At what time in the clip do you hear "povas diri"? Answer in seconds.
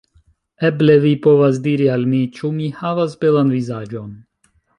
1.25-1.89